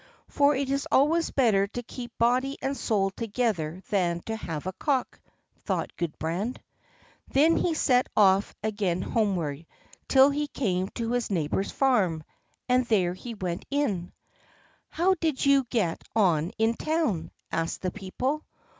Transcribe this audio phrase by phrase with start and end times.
[0.27, 4.73] "For it is always better to keep body and soul together than to have a
[4.73, 5.19] cock,"
[5.63, 6.59] thought Gudbrand.
[7.31, 9.67] He then set off again homeward
[10.07, 12.23] till he came to his neighbor's farm,
[12.67, 14.11] and there he went in.
[14.89, 18.43] "How did you get on in town?" asked the people.